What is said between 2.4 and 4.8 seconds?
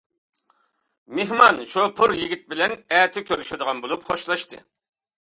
بىلەن ئەتە كۆرۈشىدىغان بولۇپ، خوشلاشتى.